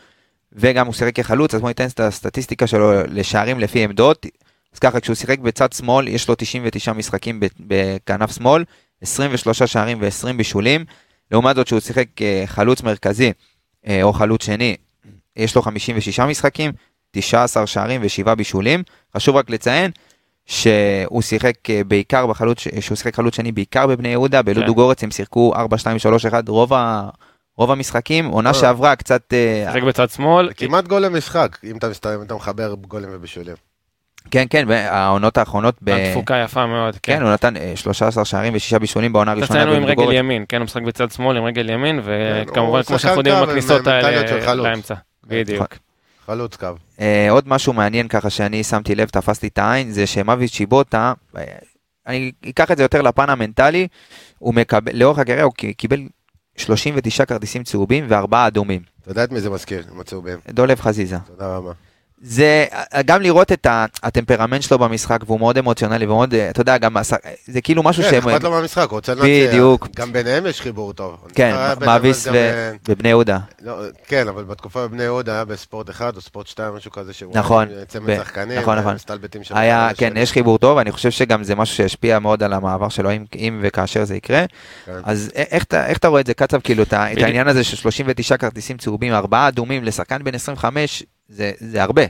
וגם 0.53 0.87
הוא 0.87 0.95
שיחק 0.95 1.15
כחלוץ, 1.15 1.55
אז 1.55 1.61
בוא 1.61 1.71
ניתן 1.71 1.87
את 1.87 2.01
הסטטיסטיקה 2.01 2.67
שלו 2.67 2.93
לשערים 3.09 3.61
לפי 3.61 3.85
עמדות. 3.85 4.27
אז 4.77 4.81
ככה, 4.81 5.01
כשהוא 5.01 5.15
שיחק 5.15 5.39
בצד 5.39 5.73
שמאל, 5.73 6.09
יש 6.09 6.29
לו 6.29 6.35
99 6.35 6.93
משחקים 6.93 7.41
בכנף 7.61 8.35
שמאל, 8.37 8.65
23 9.03 9.63
שערים 9.63 9.99
ו-20 10.01 10.33
בישולים. 10.37 10.85
לעומת 11.31 11.57
זאת, 11.57 11.67
שהוא 11.67 11.81
שיחק 11.81 12.07
חלוץ 12.47 12.83
מרכזי 12.83 13.33
אה, 13.87 14.03
או 14.03 14.13
חלוץ 14.13 14.45
שני, 14.45 14.77
יש 15.37 15.55
לו 15.57 15.63
56 15.63 16.21
משחקים, 16.21 16.73
19 17.11 17.67
שערים 17.67 18.03
ו-7 18.03 18.35
בישולים. 18.35 18.83
חשוב 19.17 19.37
רק 19.37 19.51
לציין 19.51 19.91
שהוא 20.47 21.23
שיחק 21.23 21.71
אה, 21.71 21.85
בעיקר 21.85 22.27
בחלוץ, 22.27 22.59
שהוא 22.81 22.97
שיחק 22.97 23.15
חלוץ 23.17 23.37
שני 23.37 23.53
בעיקר 23.53 23.87
בבני 23.87 24.09
יהודה, 24.09 24.43
בלודו 24.43 24.67
כן. 24.67 24.73
גורץ 24.73 25.03
הם 25.03 25.11
שיחקו 25.11 25.53
4, 25.57 25.79
2, 25.79 25.99
3, 25.99 26.27
1, 26.27 26.49
רוב, 26.49 26.73
ה... 26.73 27.09
רוב 27.57 27.71
המשחקים, 27.71 28.27
עונה 28.27 28.49
אה. 28.49 28.55
שעברה 28.55 28.97
קצת, 28.97 29.33
אה, 29.33 29.65
שיחק 29.73 29.83
בצד 29.83 30.11
שמאל, 30.11 30.51
כמעט 30.57 30.87
גול 30.89 31.03
למשחק, 31.03 31.59
אם 31.65 31.77
אתה 31.77 31.89
מסת- 31.89 32.07
אם 32.07 32.23
אתה 32.23 32.35
מחבר 32.35 32.75
גולים 32.75 33.09
ובישולים. 33.13 33.55
כן 34.31 34.45
כן, 34.51 34.71
העונות 34.71 35.39
האחרונות, 35.39 35.75
ב... 35.83 36.11
תפוקה 36.11 36.37
יפה 36.45 36.67
מאוד, 36.67 36.97
כן, 37.03 37.23
הוא 37.23 37.31
נתן 37.31 37.57
אה, 37.57 37.73
13 37.77 38.25
שערים 38.25 38.55
ושישה 38.57 38.79
בישולים 38.79 39.13
בעונה 39.13 39.33
הראשונה 39.33 39.63
אצלנו 39.63 39.77
עם 39.77 39.85
רגל. 39.85 40.13
ימין, 40.13 40.45
כן, 40.49 40.57
הוא 40.57 40.65
משחק 40.65 40.83
בצד 40.83 41.11
שמאל 41.11 41.37
עם 41.37 41.45
רגל 41.45 41.71
ימין, 41.71 41.97
הוא 41.99 42.05
וכמובן, 42.07 42.83
כמו 42.83 42.99
שאנחנו 42.99 43.21
יודעים, 43.21 43.61
של 43.61 43.89
האלה. 43.89 44.55
לאמצע. 44.55 44.95
בדיוק. 45.27 45.79
חלוץ 46.27 46.57
קו. 46.57 46.69
אה, 47.01 47.31
עוד 47.31 47.49
משהו 47.49 47.73
מעניין 47.73 48.09
ככה 48.09 48.31
שאני 48.31 48.65
שמתי 48.65 48.95
לב, 48.95 49.09
תפסתי 49.09 49.47
את 49.47 49.59
העין, 49.59 49.91
זה 49.93 50.07
שמאביס 50.07 50.53
צ'יבוטה, 50.53 51.13
אה, 51.37 51.43
אני 52.07 52.33
אקח 52.49 52.71
את 52.71 52.77
זה 52.77 52.83
יותר 52.83 53.03
לפן 53.03 53.31
המנטלי, 53.31 53.89
הוא 54.39 54.55
מקבל, 54.55 54.93
לאורך 54.97 55.19
הקריירה 55.19 55.45
הוא 55.45 55.53
קיבל 55.77 56.01
39 56.57 57.25
כרטיסים 57.25 57.63
צהובים 57.63 58.05
וארבעה 58.09 58.47
אדומים. 58.47 58.83
אתה 59.03 59.11
יודע 59.11 59.25
את 59.25 59.33
מי 59.33 59.41
זה 59.41 59.51
מזכיר, 59.51 59.85
עם 59.93 60.01
הצהובים. 60.01 60.39
דולב 60.51 60.81
חזיזה. 60.81 61.19
תודה 61.27 61.57
רבה. 61.57 61.73
זה 62.21 62.65
גם 63.05 63.23
לראות 63.23 63.53
את 63.53 63.67
הטמפרמנט 64.03 64.63
שלו 64.63 64.79
במשחק 64.79 65.19
והוא 65.27 65.39
מאוד 65.41 65.59
אמוציונלי 65.59 66.07
ומאוד, 66.07 66.35
אה, 66.35 66.51
אתה 66.51 66.61
יודע, 66.61 66.79
גם 66.79 66.97
עשה- 66.97 67.17
זה 67.47 67.61
כאילו 67.61 67.83
משהו 67.83 68.03
כן, 68.03 68.11
שהם, 68.11 68.29
אכפת 68.29 68.43
לו 68.45 68.51
מהמשחק, 68.51 68.87
הוא 68.91 68.97
רוצה 68.97 69.15
לנצח. 69.15 69.25
בדיוק. 69.49 69.89
גם 69.97 70.13
ביניהם 70.13 70.47
יש 70.47 70.61
חיבור 70.61 70.93
טוב. 70.93 71.17
כן, 71.35 71.55
בטח 71.71 71.87
מאביס 71.87 72.27
ו- 72.27 72.35
אה, 72.35 72.73
ובני 72.89 73.09
יהודה. 73.09 73.39
לא, 73.63 73.77
כן, 74.07 74.29
אבל 74.29 74.45
בתקופה 74.45 74.89
בבני 74.89 75.03
יהודה 75.03 75.33
היה 75.33 75.45
בספורט 75.45 75.91
אחד 75.91 76.17
או 76.17 76.21
ספורט 76.21 76.47
שתיים, 76.47 76.75
משהו 76.75 76.91
כזה, 76.91 77.13
שהוא 77.13 77.33
נכון, 77.35 77.69
צמד 77.89 78.11
ב- 78.11 78.17
שחקנים, 78.17 78.59
נכון, 78.59 78.79
נכון. 78.79 78.95
מסתלבטים 78.95 79.45
שם. 79.45 79.57
היה, 79.57 79.89
כן. 79.97 80.13
יש 80.17 80.33
חיבור 80.33 80.59
טוב, 80.59 80.79
אני 80.79 80.93
חושב 80.93 81.11
שגם 81.11 81.45
זה 81.45 81.55
משהו 81.55 81.77
שישפיע 81.77 82.19
מאוד 82.19 82.43
על 82.43 82.53
המעבר 82.53 82.89
שלו, 82.89 83.13
אם, 83.13 83.25
אם 83.35 83.61
וכאשר 83.63 84.05
זה 84.05 84.17
יקרה. 84.17 84.45
כן. 84.87 84.93
אז 85.05 85.31
איך, 85.35 85.65
איך 85.75 85.99
אתה 85.99 86.09
רואה 86.09 86.21
את 86.21 86.27
זה, 86.27 86.35
קצב, 86.35 86.61
כאילו, 86.61 86.83
את. 86.83 86.93
העניין 86.93 87.49
הזה 87.49 87.65
של 87.65 87.77
39 87.77 88.37
כרטיסים 88.37 88.77
צהובים, 88.79 89.13
ארבעה 89.13 89.49
אדומים 89.49 89.85
לשחקן 89.85 90.25
בן 90.25 90.35
25, 90.35 91.03
זה, 91.29 91.53
זה 91.59 91.83
הרבה. 91.83 92.03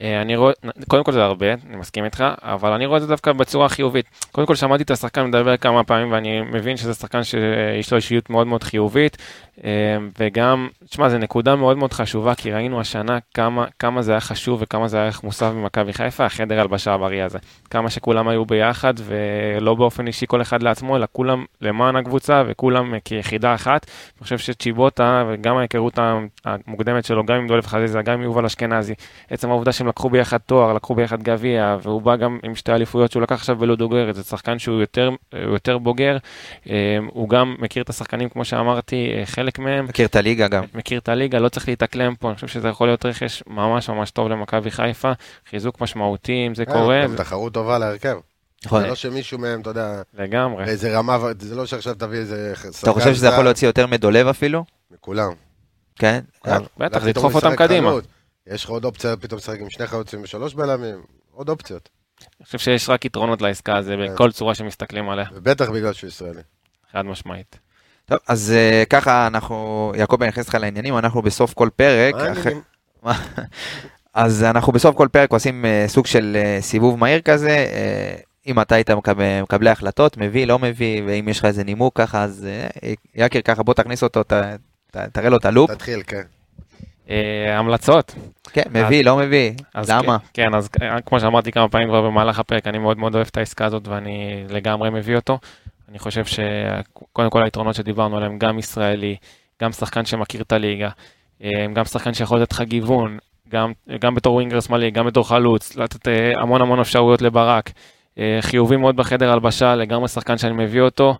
אה, 0.00 0.22
אני 0.22 0.36
רואה, 0.36 0.52
קודם 0.88 1.04
כל 1.04 1.12
זה 1.12 1.24
הרבה, 1.24 1.52
אני 1.52 1.76
מסכים 1.76 2.04
איתך, 2.04 2.24
אבל 2.42 2.72
אני 2.72 2.86
רואה 2.86 2.96
את 2.96 3.02
זה 3.02 3.08
דווקא 3.08 3.32
בצורה 3.32 3.68
חיובית. 3.68 4.06
קודם 4.32 4.46
כל 4.46 4.54
שמעתי 4.54 4.82
את 4.82 4.90
השחקן 4.90 5.26
מדבר 5.26 5.56
כמה 5.56 5.84
פעמים 5.84 6.12
ואני 6.12 6.40
מבין 6.40 6.76
שזה 6.76 6.94
שחקן 6.94 7.24
שיש 7.24 7.90
לו 7.90 7.96
אישיות 7.96 8.30
מאוד 8.30 8.46
מאוד 8.46 8.62
חיובית, 8.62 9.16
אה, 9.64 9.70
וגם, 10.18 10.68
תשמע, 10.88 11.08
זו 11.08 11.18
נקודה 11.18 11.56
מאוד 11.56 11.76
מאוד 11.76 11.92
חשובה, 11.92 12.34
כי 12.34 12.52
ראינו 12.52 12.80
השנה 12.80 13.18
כמה, 13.34 13.66
כמה 13.78 14.02
זה 14.02 14.12
היה 14.12 14.20
חשוב 14.20 14.62
וכמה 14.62 14.88
זה 14.88 14.96
היה 14.96 15.06
ערך 15.06 15.24
מוסף 15.24 15.46
במכבי 15.46 15.92
חיפה, 15.92 16.24
החדר 16.24 16.60
הלבשה 16.60 16.92
הבריא 16.92 17.24
הזה. 17.24 17.38
כמה 17.70 17.90
שכולם 17.90 18.28
היו 18.28 18.44
ביחד, 18.44 18.94
ולא 18.96 19.74
באופן 19.74 20.06
אישי 20.06 20.26
כל 20.28 20.42
אחד 20.42 20.62
לעצמו, 20.62 20.96
אלא 20.96 21.06
כולם 21.12 21.44
למען 21.60 21.96
הקבוצה 21.96 22.42
וכולם 22.46 22.94
כיחידה 23.04 23.54
אחת. 23.54 23.86
אני 24.18 24.22
חושב 24.22 24.38
שצ'יבוטה, 24.38 25.24
וגם 25.28 25.56
ההיכרות 25.56 25.98
המוקדמת 26.44 27.04
שלו, 27.04 27.24
גם 27.24 27.36
עם 27.36 27.46
דולף 27.46 27.66
חזיזה, 27.66 28.02
גם 28.02 28.14
עם 28.14 28.22
יובל 28.22 28.44
אשכנזי, 28.44 28.94
עצם 29.30 29.50
העובדה 29.50 29.72
שהם 29.82 29.88
לקחו 29.88 30.10
ביחד 30.10 30.38
תואר, 30.38 30.72
לקחו 30.72 30.94
ביחד 30.94 31.22
גביע, 31.22 31.76
והוא 31.82 32.02
בא 32.02 32.16
גם 32.16 32.38
עם 32.42 32.54
שתי 32.54 32.72
אליפויות 32.72 33.12
שהוא 33.12 33.22
לקח 33.22 33.34
עכשיו 33.34 33.56
בלודוגרית, 33.56 34.16
זה 34.16 34.22
שחקן 34.22 34.58
שהוא 34.58 34.80
יותר, 34.80 35.10
יותר 35.52 35.78
בוגר, 35.78 36.16
אה, 36.70 36.98
הוא 37.10 37.28
גם 37.28 37.56
מכיר 37.58 37.82
את 37.82 37.90
השחקנים, 37.90 38.28
כמו 38.28 38.44
שאמרתי, 38.44 39.12
אה, 39.14 39.26
חלק 39.26 39.58
מהם. 39.58 39.84
מכיר 39.84 40.06
את 40.06 40.16
הליגה 40.16 40.48
גם. 40.48 40.64
מכיר 40.74 40.98
את 40.98 41.08
הליגה, 41.08 41.38
לא 41.38 41.48
צריך 41.48 41.68
להתאקלם 41.68 42.14
פה, 42.14 42.28
אני 42.28 42.34
חושב 42.34 42.48
שזה 42.48 42.68
יכול 42.68 42.88
להיות 42.88 43.06
רכש 43.06 43.42
ממש 43.46 43.88
ממש 43.88 44.10
טוב 44.10 44.28
למכבי 44.28 44.70
חיפה, 44.70 45.12
חיזוק 45.50 45.80
משמעותי 45.80 46.44
אם 46.46 46.54
זה 46.54 46.66
קורה. 46.66 47.02
גם 47.04 47.16
תחרות 47.16 47.54
טובה 47.54 47.78
להרכב. 47.78 48.16
נכון. 48.64 48.82
זה 48.82 48.88
לא 48.88 48.94
שמישהו 48.94 49.38
מהם, 49.38 49.60
אתה 49.60 49.70
יודע, 49.70 50.02
לגמרי. 50.18 50.64
באיזה 50.64 50.98
רמה, 50.98 51.18
זה 51.38 51.54
לא 51.54 51.66
שעכשיו 51.66 51.94
תביא 51.94 52.18
איזה... 52.18 52.52
אתה 52.82 52.92
חושב 52.92 53.14
שזה 53.14 53.26
יכול 53.26 53.44
להוציא 53.44 53.68
יותר 53.68 53.86
מדולב 53.86 54.26
אפילו? 54.26 54.64
מכולם. 54.90 55.32
כן? 55.96 56.20
בטח, 56.78 57.06
ידחוף 57.06 57.34
אותם 57.34 57.56
קדימה. 57.56 57.92
יש 58.46 58.64
לך 58.64 58.70
עוד 58.70 58.84
אופציה, 58.84 59.16
פתאום 59.16 59.38
לשחק 59.38 59.60
עם 59.60 59.70
שני 59.70 59.86
חלוצים 59.86 60.22
ושלוש 60.22 60.54
בלמים, 60.54 61.02
עוד 61.30 61.48
אופציות. 61.48 61.88
אני 62.38 62.46
חושב 62.46 62.58
שיש 62.58 62.88
רק 62.88 63.04
יתרונות 63.04 63.42
לעסקה 63.42 63.76
הזו 63.76 63.92
כן. 63.92 64.14
בכל 64.14 64.32
צורה 64.32 64.54
שמסתכלים 64.54 65.08
עליה, 65.08 65.24
ובטח 65.32 65.70
בגלל 65.70 65.92
שהוא 65.92 66.08
ישראלי. 66.08 66.40
חד 66.92 67.02
משמעית. 67.02 67.58
טוב, 68.04 68.18
אז 68.28 68.52
אה, 68.56 68.84
ככה 68.90 69.26
אנחנו, 69.26 69.92
יעקב, 69.96 70.22
אני 70.22 70.30
אכניס 70.30 70.46
אותך 70.46 70.54
לעניינים, 70.60 70.98
אנחנו 70.98 71.22
בסוף 71.22 71.54
כל 71.54 71.68
פרק, 71.76 72.14
מה 72.14 72.22
העניינים? 72.22 72.62
אז 74.14 74.44
אנחנו 74.44 74.72
בסוף 74.72 74.96
כל 74.96 75.08
פרק 75.12 75.32
עושים 75.32 75.64
אה, 75.64 75.84
סוג 75.88 76.06
של 76.06 76.36
אה, 76.36 76.58
סיבוב 76.60 76.98
מהיר 76.98 77.20
כזה, 77.20 77.48
אה, 77.48 78.14
אם 78.46 78.60
אתה 78.60 78.74
היית 78.74 78.90
מקבל, 78.90 79.42
מקבלי 79.42 79.70
החלטות, 79.70 80.16
מביא, 80.16 80.46
לא 80.46 80.58
מביא, 80.58 81.02
ואם 81.06 81.28
יש 81.28 81.38
לך 81.38 81.44
איזה 81.44 81.64
נימוק 81.64 81.96
ככה, 81.96 82.22
אז 82.22 82.46
אה, 82.82 82.92
יקיר 83.14 83.42
ככה, 83.42 83.62
בוא 83.62 83.74
תכניס 83.74 84.02
אותו, 84.02 84.22
ת, 84.22 84.32
ת, 84.90 84.96
תראה 84.96 85.28
לו 85.28 85.36
את 85.36 85.44
הלופ. 85.44 85.70
תתחיל, 85.70 86.02
כן. 86.06 86.22
אה, 87.10 87.58
המלצות. 87.58 88.14
כן, 88.52 88.62
מביא, 88.70 89.04
לא 89.04 89.16
מביא, 89.16 89.52
אז 89.74 89.90
למה? 89.90 90.18
כן, 90.18 90.44
כן, 90.50 90.54
אז 90.54 90.68
אה, 90.82 91.00
כמו 91.00 91.20
שאמרתי 91.20 91.52
כמה 91.52 91.68
פעמים 91.68 91.88
כבר 91.88 92.02
במהלך 92.02 92.38
הפרק, 92.38 92.66
אני 92.66 92.78
מאוד 92.78 92.98
מאוד 92.98 93.14
אוהב 93.14 93.26
את 93.30 93.36
העסקה 93.36 93.64
הזאת 93.64 93.88
ואני 93.88 94.44
לגמרי 94.48 94.90
מביא 94.90 95.16
אותו. 95.16 95.38
אני 95.88 95.98
חושב 95.98 96.24
שקודם 96.24 97.30
כל 97.30 97.42
היתרונות 97.44 97.74
שדיברנו 97.74 98.16
עליהם, 98.16 98.38
גם 98.38 98.58
ישראלי, 98.58 99.16
גם 99.62 99.72
שחקן 99.72 100.04
שמכיר 100.04 100.42
את 100.42 100.52
הליגה, 100.52 100.88
אה, 101.44 101.50
גם 101.72 101.84
שחקן 101.84 102.14
שיכול 102.14 102.40
לתת 102.40 102.52
לך 102.52 102.60
גיוון, 102.60 103.18
גם, 103.48 103.72
גם 104.00 104.14
בתור 104.14 104.34
ווינגר 104.34 104.60
שמאלי, 104.60 104.90
גם 104.90 105.06
בתור 105.06 105.28
חלוץ, 105.28 105.76
לתת 105.76 106.08
המון 106.36 106.62
המון 106.62 106.80
אפשרויות 106.80 107.22
לברק. 107.22 107.70
חיובי 108.40 108.76
מאוד 108.76 108.96
בחדר 108.96 109.32
הלבשה, 109.32 109.74
לגמרי 109.74 110.08
שחקן 110.08 110.38
שאני 110.38 110.52
מביא 110.52 110.80
אותו. 110.80 111.14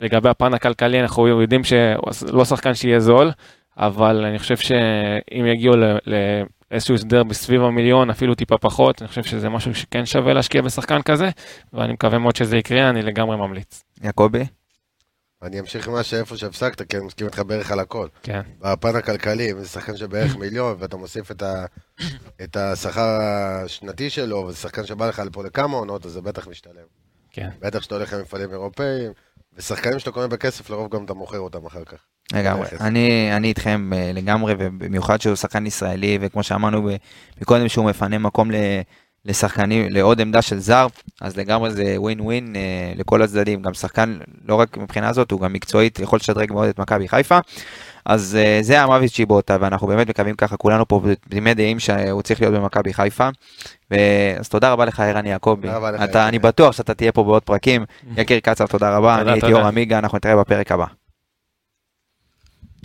לגבי 0.00 0.28
הפן 0.28 0.54
הכלכלי, 0.54 1.00
אנחנו 1.00 1.28
יודעים 1.28 1.60
שלא 1.64 2.44
שחקן 2.44 2.74
שיהיה 2.74 3.00
זול, 3.00 3.30
אבל 3.76 4.24
אני 4.24 4.38
חושב 4.38 4.56
שאם 4.56 5.46
יגיעו 5.46 5.74
לאיזשהו 6.70 6.94
הסדר 6.94 7.24
בסביב 7.24 7.62
המיליון, 7.62 8.10
אפילו 8.10 8.34
טיפה 8.34 8.58
פחות, 8.58 9.02
אני 9.02 9.08
חושב 9.08 9.22
שזה 9.22 9.48
משהו 9.48 9.74
שכן 9.74 10.06
שווה 10.06 10.34
להשקיע 10.34 10.62
בשחקן 10.62 11.02
כזה, 11.02 11.30
ואני 11.72 11.92
מקווה 11.92 12.18
מאוד 12.18 12.36
שזה 12.36 12.56
יקרה, 12.56 12.90
אני 12.90 13.02
לגמרי 13.02 13.36
ממליץ. 13.36 13.84
יעקבי? 14.02 14.44
אני 15.42 15.60
אמשיך 15.60 15.88
עם 15.88 15.94
מה 15.94 16.02
שאיפה 16.02 16.36
שהפסקת, 16.36 16.82
כי 16.90 16.96
אני 16.96 17.06
מסכים 17.06 17.26
איתך 17.26 17.38
בערך 17.38 17.72
על 17.72 17.80
הכל. 17.80 18.08
כן. 18.22 18.40
בפן 18.60 18.96
הכלכלי, 18.96 19.52
אם 19.52 19.60
זה 19.60 19.68
שחקן 19.68 19.96
שבערך 19.96 20.36
מיליון, 20.36 20.76
ואתה 20.78 20.96
מוסיף 20.96 21.30
את, 21.30 21.42
ה, 21.42 21.64
את 22.44 22.56
השכר 22.56 23.20
השנתי 23.20 24.10
שלו, 24.10 24.36
וזה 24.36 24.56
שחקן 24.56 24.86
שבא 24.86 25.08
לך 25.08 25.22
לפה 25.26 25.44
לכמה 25.44 25.76
עונות, 25.76 26.06
אז 26.06 26.12
זה 26.12 26.20
בטח 26.20 26.48
משתלם. 26.48 26.84
כן. 27.34 27.48
בטח 27.60 27.82
שאתה 27.82 27.94
הולך 27.94 28.12
למפעלים 28.12 28.50
אירופאים, 28.52 29.12
ושחקנים 29.56 29.98
שאתה 29.98 30.10
קונה 30.10 30.26
בכסף, 30.28 30.70
לרוב 30.70 30.94
גם 30.96 31.04
אתה 31.04 31.14
מוכר 31.14 31.38
אותם 31.38 31.66
אחר 31.66 31.84
כך. 31.84 31.98
לגמרי. 32.32 32.66
אני, 32.80 33.36
אני 33.36 33.48
איתכם 33.48 33.90
אה, 33.94 34.10
לגמרי, 34.14 34.54
ובמיוחד 34.58 35.20
שהוא 35.20 35.34
שחקן 35.36 35.66
ישראלי, 35.66 36.18
וכמו 36.20 36.42
שאמרנו 36.42 36.88
מקודם, 37.42 37.68
שהוא 37.68 37.84
מפנה 37.84 38.18
מקום 38.18 38.50
ל- 38.50 38.80
לשחקנים, 39.26 39.86
לעוד 39.90 40.20
עמדה 40.20 40.42
של 40.42 40.58
זר, 40.58 40.86
אז 41.20 41.36
לגמרי 41.36 41.70
זה 41.70 41.94
ווין 41.96 42.20
ווין 42.20 42.56
אה, 42.56 42.92
לכל 42.96 43.22
הצדדים. 43.22 43.62
גם 43.62 43.74
שחקן, 43.74 44.18
לא 44.48 44.54
רק 44.54 44.76
מבחינה 44.76 45.08
הזאת, 45.08 45.30
הוא 45.30 45.40
גם 45.40 45.52
מקצועית 45.52 45.98
יכול 45.98 46.16
לשדרג 46.16 46.52
מאוד 46.52 46.68
את 46.68 46.78
מכבי 46.78 47.08
חיפה. 47.08 47.38
אז 48.06 48.38
אה, 48.40 48.58
זה 48.62 48.80
המוות 48.80 49.10
צ'יבוטה, 49.10 49.56
ואנחנו 49.60 49.86
באמת 49.86 50.08
מקווים 50.08 50.34
ככה, 50.34 50.56
כולנו 50.56 50.88
פה 50.88 51.02
תמימי 51.28 51.54
דעים 51.54 51.78
שהוא 51.78 52.22
צריך 52.22 52.40
להיות 52.40 52.54
במכבי 52.54 52.92
חיפה. 52.92 53.28
ו... 53.90 53.96
אז 54.38 54.48
תודה 54.48 54.72
רבה 54.72 54.84
לך, 54.84 55.00
ערן 55.00 55.26
יעקבי. 55.26 55.68
אתה. 56.04 56.28
אני 56.28 56.38
בטוח 56.38 56.72
שאתה 56.72 56.94
תהיה 56.94 57.12
פה 57.12 57.24
בעוד 57.24 57.42
פרקים. 57.42 57.84
יקיר 58.16 58.40
קצר, 58.40 58.66
תודה 58.66 58.96
רבה. 58.96 59.16
תודה, 59.18 59.32
אני 59.32 59.40
הייתי. 59.40 59.52
אור 59.52 59.66
עמיגה, 59.66 59.98
אנחנו 59.98 60.16
נתראה 60.16 60.36
בפרק 60.36 60.72
הבא. 60.72 61.03